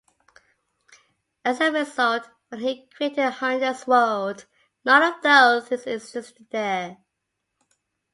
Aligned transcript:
As 1.45 1.61
a 1.61 1.71
result, 1.71 2.27
when 2.49 2.61
he 2.61 2.87
created 2.87 3.29
Hunter's 3.33 3.85
World 3.85 4.47
none 4.83 5.03
of 5.13 5.21
those 5.21 5.67
things 5.67 5.85
existed 5.85 6.47
there. 6.49 6.97